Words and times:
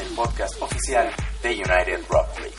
el 0.00 0.08
podcast 0.08 0.60
oficial 0.60 1.10
de 1.42 1.50
United 1.50 2.00
Rock 2.10 2.28
League. 2.38 2.54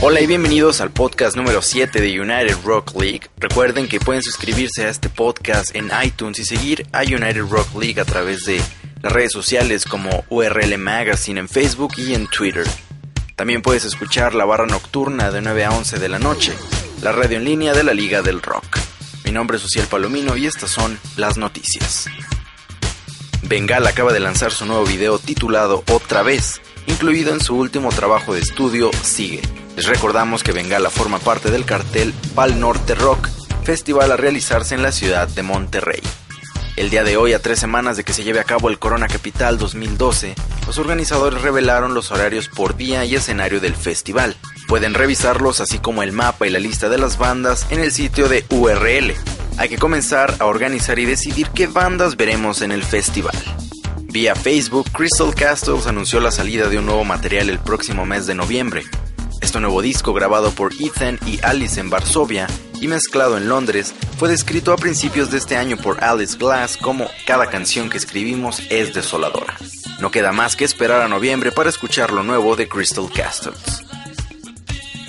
Hola 0.00 0.20
y 0.20 0.26
bienvenidos 0.26 0.80
al 0.80 0.90
podcast 0.90 1.36
número 1.36 1.62
7 1.62 2.00
de 2.00 2.20
United 2.20 2.56
Rock 2.64 2.92
League. 3.00 3.22
Recuerden 3.36 3.88
que 3.88 4.00
pueden 4.00 4.22
suscribirse 4.22 4.84
a 4.84 4.88
este 4.88 5.08
podcast 5.08 5.76
en 5.76 5.90
iTunes 6.02 6.38
y 6.40 6.44
seguir 6.44 6.86
a 6.92 7.02
United 7.02 7.44
Rock 7.48 7.68
League 7.80 8.00
a 8.00 8.04
través 8.04 8.44
de 8.46 8.60
las 9.02 9.12
redes 9.12 9.32
sociales 9.32 9.84
como 9.84 10.24
URL 10.28 10.76
Magazine 10.78 11.38
en 11.38 11.48
Facebook 11.48 11.94
y 11.98 12.14
en 12.14 12.26
Twitter. 12.26 12.66
También 13.36 13.62
puedes 13.62 13.84
escuchar 13.84 14.34
la 14.34 14.44
barra 14.44 14.66
nocturna 14.66 15.30
de 15.30 15.40
9 15.40 15.64
a 15.64 15.70
11 15.70 15.98
de 15.98 16.08
la 16.08 16.18
noche, 16.18 16.52
la 17.02 17.12
radio 17.12 17.36
en 17.36 17.44
línea 17.44 17.74
de 17.74 17.84
la 17.84 17.94
Liga 17.94 18.22
del 18.22 18.42
Rock. 18.42 18.78
Mi 19.24 19.30
nombre 19.30 19.56
es 19.56 19.64
Uciel 19.64 19.86
Palomino 19.86 20.36
y 20.36 20.46
estas 20.46 20.70
son 20.70 20.98
las 21.16 21.36
noticias. 21.36 22.06
Bengal 23.48 23.86
acaba 23.86 24.12
de 24.12 24.18
lanzar 24.18 24.50
su 24.50 24.66
nuevo 24.66 24.84
video 24.84 25.20
titulado 25.20 25.84
Otra 25.92 26.22
vez, 26.22 26.60
incluido 26.88 27.32
en 27.32 27.40
su 27.40 27.54
último 27.54 27.90
trabajo 27.90 28.34
de 28.34 28.40
estudio 28.40 28.90
Sigue. 29.04 29.40
Les 29.76 29.86
recordamos 29.86 30.42
que 30.42 30.50
Bengala 30.50 30.90
forma 30.90 31.20
parte 31.20 31.52
del 31.52 31.64
cartel 31.64 32.12
Pal 32.34 32.58
Norte 32.58 32.96
Rock, 32.96 33.28
festival 33.62 34.10
a 34.10 34.16
realizarse 34.16 34.74
en 34.74 34.82
la 34.82 34.90
ciudad 34.90 35.28
de 35.28 35.44
Monterrey. 35.44 36.00
El 36.74 36.90
día 36.90 37.04
de 37.04 37.16
hoy, 37.16 37.34
a 37.34 37.38
tres 37.38 37.60
semanas 37.60 37.96
de 37.96 38.02
que 38.02 38.12
se 38.12 38.24
lleve 38.24 38.40
a 38.40 38.44
cabo 38.44 38.68
el 38.68 38.80
Corona 38.80 39.06
Capital 39.06 39.58
2012, 39.58 40.34
los 40.66 40.78
organizadores 40.78 41.40
revelaron 41.40 41.94
los 41.94 42.10
horarios 42.10 42.48
por 42.48 42.76
día 42.76 43.04
y 43.04 43.14
escenario 43.14 43.60
del 43.60 43.76
festival. 43.76 44.36
Pueden 44.66 44.92
revisarlos 44.92 45.60
así 45.60 45.78
como 45.78 46.02
el 46.02 46.10
mapa 46.10 46.48
y 46.48 46.50
la 46.50 46.58
lista 46.58 46.88
de 46.88 46.98
las 46.98 47.16
bandas 47.16 47.68
en 47.70 47.78
el 47.78 47.92
sitio 47.92 48.28
de 48.28 48.44
URL. 48.50 49.14
Hay 49.58 49.70
que 49.70 49.78
comenzar 49.78 50.36
a 50.38 50.44
organizar 50.44 50.98
y 50.98 51.06
decidir 51.06 51.48
qué 51.48 51.66
bandas 51.66 52.16
veremos 52.16 52.60
en 52.60 52.72
el 52.72 52.82
festival. 52.82 53.34
Vía 54.02 54.34
Facebook, 54.34 54.90
Crystal 54.92 55.34
Castles 55.34 55.86
anunció 55.86 56.20
la 56.20 56.30
salida 56.30 56.68
de 56.68 56.78
un 56.78 56.84
nuevo 56.84 57.04
material 57.04 57.48
el 57.48 57.58
próximo 57.58 58.04
mes 58.04 58.26
de 58.26 58.34
noviembre. 58.34 58.82
Este 59.40 59.58
nuevo 59.58 59.80
disco, 59.80 60.12
grabado 60.12 60.50
por 60.50 60.74
Ethan 60.78 61.18
y 61.24 61.40
Alice 61.42 61.80
en 61.80 61.88
Varsovia 61.88 62.46
y 62.82 62.88
mezclado 62.88 63.38
en 63.38 63.48
Londres, 63.48 63.94
fue 64.18 64.28
descrito 64.28 64.74
a 64.74 64.76
principios 64.76 65.30
de 65.30 65.38
este 65.38 65.56
año 65.56 65.78
por 65.78 66.04
Alice 66.04 66.36
Glass 66.36 66.76
como 66.76 67.08
cada 67.26 67.48
canción 67.48 67.88
que 67.88 67.96
escribimos 67.96 68.62
es 68.68 68.92
desoladora. 68.92 69.56
No 70.00 70.10
queda 70.10 70.32
más 70.32 70.54
que 70.56 70.66
esperar 70.66 71.00
a 71.00 71.08
noviembre 71.08 71.50
para 71.50 71.70
escuchar 71.70 72.12
lo 72.12 72.22
nuevo 72.22 72.56
de 72.56 72.68
Crystal 72.68 73.08
Castles. 73.10 73.82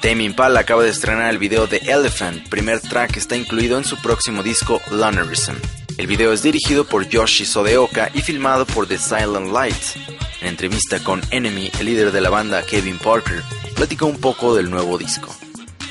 Tame 0.00 0.24
Impala 0.24 0.60
acaba 0.60 0.82
de 0.82 0.88
estrenar 0.88 1.28
el 1.28 1.36
video 1.36 1.66
de 1.66 1.76
Elephant, 1.76 2.48
primer 2.48 2.80
track 2.80 3.12
que 3.12 3.18
está 3.18 3.36
incluido 3.36 3.76
en 3.76 3.84
su 3.84 4.00
próximo 4.00 4.42
disco 4.42 4.80
Lonerism. 4.90 5.52
El 5.98 6.06
video 6.06 6.32
es 6.32 6.42
dirigido 6.42 6.86
por 6.86 7.06
Yoshi 7.06 7.44
Sodeoka 7.44 8.10
y 8.14 8.22
filmado 8.22 8.64
por 8.64 8.86
The 8.86 8.96
Silent 8.96 9.52
Lights. 9.52 9.96
En 10.40 10.48
entrevista 10.48 11.00
con 11.00 11.20
Enemy, 11.30 11.70
el 11.78 11.84
líder 11.84 12.12
de 12.12 12.22
la 12.22 12.30
banda 12.30 12.62
Kevin 12.62 12.96
Parker, 12.96 13.42
platicó 13.74 14.06
un 14.06 14.18
poco 14.18 14.56
del 14.56 14.70
nuevo 14.70 14.96
disco. 14.96 15.36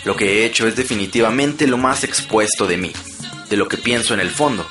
Lo 0.05 0.15
que 0.15 0.39
he 0.41 0.45
hecho 0.45 0.67
es 0.67 0.75
definitivamente 0.75 1.67
lo 1.67 1.77
más 1.77 2.03
expuesto 2.03 2.65
de 2.65 2.77
mí, 2.77 2.91
de 3.47 3.57
lo 3.57 3.67
que 3.67 3.77
pienso 3.77 4.15
en 4.15 4.21
el 4.21 4.31
fondo. 4.31 4.67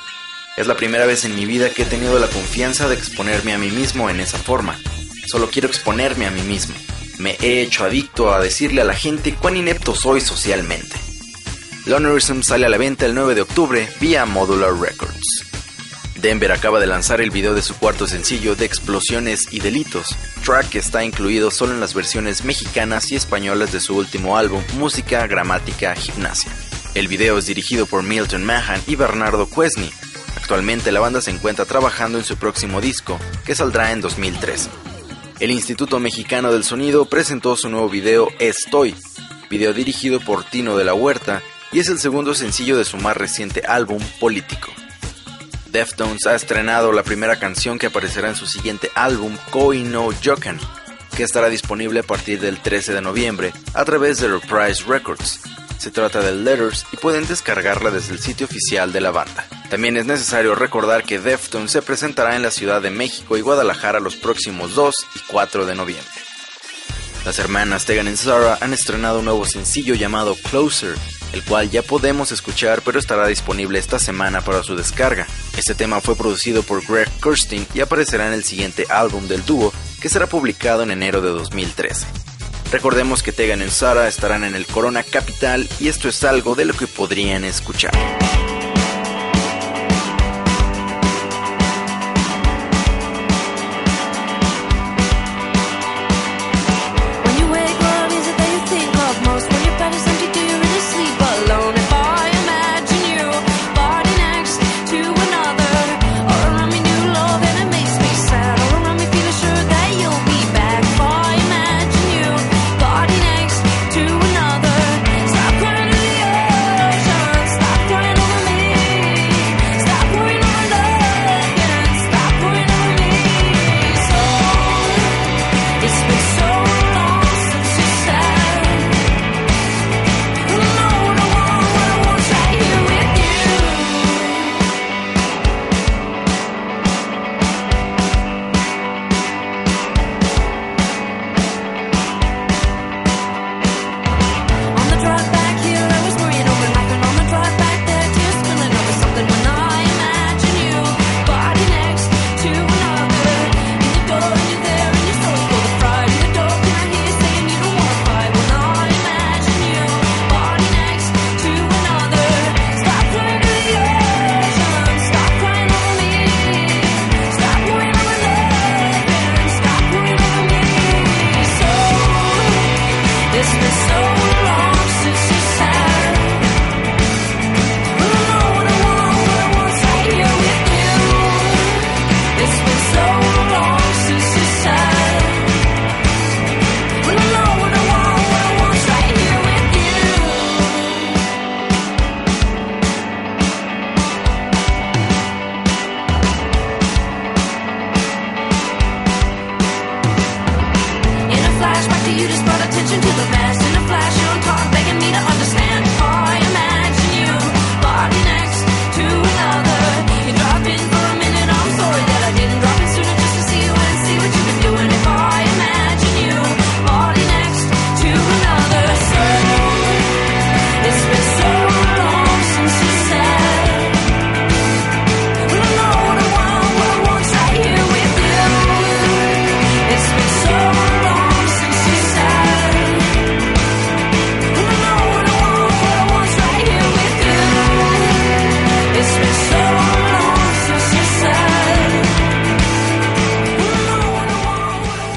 Es 0.57 0.67
la 0.67 0.75
primera 0.75 1.05
vez 1.05 1.23
en 1.23 1.35
mi 1.35 1.45
vida 1.45 1.69
que 1.69 1.83
he 1.83 1.85
tenido 1.85 2.19
la 2.19 2.27
confianza 2.27 2.89
de 2.89 2.95
exponerme 2.95 3.53
a 3.53 3.57
mí 3.57 3.71
mismo 3.71 4.09
en 4.09 4.19
esa 4.19 4.37
forma. 4.37 4.77
Solo 5.27 5.49
quiero 5.49 5.69
exponerme 5.69 6.25
a 6.25 6.31
mí 6.31 6.41
mismo. 6.41 6.75
Me 7.19 7.35
he 7.41 7.61
hecho 7.61 7.83
adicto 7.83 8.33
a 8.33 8.39
decirle 8.39 8.81
a 8.81 8.85
la 8.85 8.93
gente 8.93 9.35
cuán 9.35 9.57
inepto 9.57 9.93
soy 9.93 10.21
socialmente. 10.21 10.95
Lonerism 11.85 12.41
sale 12.41 12.65
a 12.65 12.69
la 12.69 12.77
venta 12.77 13.05
el 13.05 13.13
9 13.13 13.35
de 13.35 13.41
octubre 13.41 13.89
vía 13.99 14.25
Modular 14.25 14.73
Records. 14.73 15.45
Denver 16.15 16.53
acaba 16.53 16.79
de 16.79 16.87
lanzar 16.87 17.19
el 17.19 17.29
video 17.29 17.53
de 17.53 17.61
su 17.61 17.75
cuarto 17.75 18.07
sencillo 18.07 18.55
de 18.55 18.63
Explosiones 18.63 19.51
y 19.51 19.59
Delitos, 19.59 20.15
track 20.45 20.69
que 20.69 20.79
está 20.79 21.03
incluido 21.03 21.51
solo 21.51 21.73
en 21.73 21.81
las 21.81 21.93
versiones 21.93 22.45
mexicanas 22.45 23.11
y 23.11 23.17
españolas 23.17 23.73
de 23.73 23.81
su 23.81 23.97
último 23.97 24.37
álbum 24.37 24.63
Música, 24.75 25.27
Gramática, 25.27 25.95
Gimnasia. 25.95 26.51
El 26.95 27.09
video 27.09 27.37
es 27.37 27.47
dirigido 27.47 27.85
por 27.85 28.01
Milton 28.01 28.45
Mahan 28.45 28.81
y 28.87 28.95
Bernardo 28.95 29.45
Cuesny. 29.49 29.91
Actualmente 30.37 30.93
la 30.93 31.01
banda 31.01 31.19
se 31.19 31.31
encuentra 31.31 31.65
trabajando 31.65 32.17
en 32.17 32.23
su 32.23 32.37
próximo 32.37 32.79
disco, 32.79 33.19
que 33.45 33.55
saldrá 33.55 33.91
en 33.91 33.99
2013. 33.99 34.69
El 35.39 35.51
Instituto 35.51 35.99
Mexicano 35.99 36.51
del 36.51 36.65
Sonido 36.65 37.05
presentó 37.05 37.55
su 37.55 37.69
nuevo 37.69 37.87
video 37.87 38.27
Estoy, 38.39 38.93
video 39.49 39.73
dirigido 39.73 40.19
por 40.19 40.43
Tino 40.43 40.75
de 40.75 40.83
la 40.83 40.93
Huerta 40.93 41.41
y 41.71 41.79
es 41.79 41.87
el 41.87 41.97
segundo 41.97 42.35
sencillo 42.35 42.77
de 42.77 42.83
su 42.83 42.97
más 42.97 43.15
reciente 43.15 43.63
álbum 43.65 44.03
Político. 44.19 44.69
Deftones 45.71 46.27
ha 46.27 46.35
estrenado 46.35 46.91
la 46.91 47.03
primera 47.03 47.39
canción 47.39 47.79
que 47.79 47.87
aparecerá 47.87 48.27
en 48.27 48.35
su 48.35 48.47
siguiente 48.47 48.91
álbum, 48.95 49.37
Koi 49.49 49.83
no 49.83 50.09
Jokan, 50.11 50.59
que 51.15 51.23
estará 51.23 51.47
disponible 51.47 52.01
a 52.01 52.03
partir 52.03 52.41
del 52.41 52.59
13 52.59 52.93
de 52.93 53.01
noviembre 53.01 53.53
a 53.73 53.85
través 53.85 54.19
de 54.19 54.27
Reprise 54.27 54.83
Records. 54.89 55.39
Se 55.77 55.89
trata 55.89 56.19
de 56.19 56.33
Letters 56.33 56.85
y 56.91 56.97
pueden 56.97 57.25
descargarla 57.25 57.91
desde 57.91 58.11
el 58.11 58.19
sitio 58.19 58.45
oficial 58.45 58.91
de 58.91 58.99
la 58.99 59.11
banda. 59.11 59.47
También 59.69 59.97
es 59.97 60.05
necesario 60.07 60.55
recordar 60.55 61.03
que 61.03 61.19
Deftones 61.19 61.71
se 61.71 61.83
presentará 61.83 62.35
en 62.35 62.41
la 62.41 62.49
Ciudad 62.49 62.81
de 62.81 62.89
México 62.89 63.37
y 63.37 63.41
Guadalajara 63.41 63.99
los 63.99 64.15
próximos 64.15 64.73
2 64.73 64.95
y 65.15 65.19
4 65.27 65.67
de 65.67 65.75
noviembre. 65.75 66.11
Las 67.23 67.37
hermanas 67.37 67.85
Tegan 67.85 68.07
y 68.07 68.15
Sarah 68.15 68.57
han 68.61 68.73
estrenado 68.73 69.19
un 69.19 69.25
nuevo 69.25 69.45
sencillo 69.45 69.93
llamado 69.93 70.35
Closer, 70.49 70.95
el 71.33 71.43
cual 71.43 71.69
ya 71.69 71.83
podemos 71.83 72.31
escuchar 72.31 72.81
pero 72.83 72.97
estará 72.97 73.27
disponible 73.27 73.77
esta 73.77 73.99
semana 73.99 74.41
para 74.41 74.63
su 74.63 74.75
descarga. 74.75 75.27
Este 75.55 75.75
tema 75.75 76.01
fue 76.01 76.15
producido 76.15 76.63
por 76.63 76.83
Greg 76.83 77.09
Kirsten 77.21 77.67
y 77.75 77.81
aparecerá 77.81 78.25
en 78.25 78.33
el 78.33 78.43
siguiente 78.43 78.85
álbum 78.89 79.27
del 79.27 79.45
dúo 79.45 79.71
que 80.01 80.09
será 80.09 80.25
publicado 80.25 80.81
en 80.81 80.89
enero 80.89 81.21
de 81.21 81.29
2013. 81.29 82.07
Recordemos 82.71 83.21
que 83.21 83.33
Tegan 83.33 83.61
y 83.61 83.69
Sarah 83.69 84.07
estarán 84.07 84.43
en 84.43 84.55
el 84.55 84.65
Corona 84.65 85.03
Capital 85.03 85.69
y 85.79 85.89
esto 85.89 86.09
es 86.09 86.23
algo 86.23 86.55
de 86.55 86.65
lo 86.65 86.73
que 86.73 86.87
podrían 86.87 87.43
escuchar. 87.43 88.18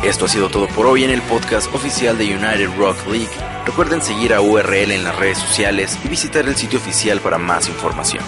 Esto 0.02 0.25
ha 0.25 0.28
sido 0.28 0.49
todo 0.49 0.66
por 0.66 0.87
hoy 0.87 1.04
en 1.04 1.10
el 1.10 1.22
podcast 1.22 1.72
oficial 1.72 2.19
de 2.19 2.25
United 2.25 2.76
Rock 2.76 3.06
League. 3.06 3.31
Recuerden 3.64 4.02
seguir 4.02 4.34
a 4.34 4.40
URL 4.40 4.90
en 4.90 5.04
las 5.04 5.16
redes 5.16 5.38
sociales 5.38 5.96
y 6.04 6.08
visitar 6.08 6.44
el 6.49 6.56
sitio 6.56 6.81
oficial 6.81 7.20
para 7.20 7.38
más 7.38 7.69
información. 7.69 8.25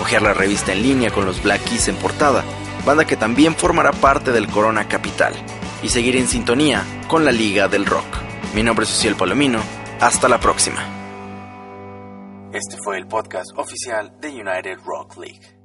Ojear 0.00 0.22
la 0.22 0.34
revista 0.34 0.72
en 0.72 0.82
línea 0.82 1.12
con 1.12 1.24
los 1.24 1.40
Black 1.40 1.62
Keys 1.62 1.86
en 1.86 1.94
portada, 1.94 2.42
banda 2.84 3.04
que 3.04 3.16
también 3.16 3.54
formará 3.54 3.92
parte 3.92 4.32
del 4.32 4.48
Corona 4.48 4.88
Capital, 4.88 5.32
y 5.80 5.90
seguir 5.90 6.16
en 6.16 6.26
sintonía 6.26 6.82
con 7.06 7.24
la 7.24 7.30
Liga 7.30 7.68
del 7.68 7.86
Rock. 7.86 8.16
Mi 8.52 8.64
nombre 8.64 8.84
es 8.84 8.90
Social 8.90 9.14
Palomino. 9.14 9.60
Hasta 10.00 10.28
la 10.28 10.40
próxima. 10.40 10.84
Este 12.52 12.76
fue 12.84 12.98
el 12.98 13.06
podcast 13.06 13.56
oficial 13.56 14.12
de 14.20 14.28
United 14.28 14.78
Rock 14.84 15.16
League. 15.18 15.61